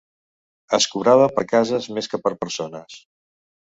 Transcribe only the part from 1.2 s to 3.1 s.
per cases més que per persones.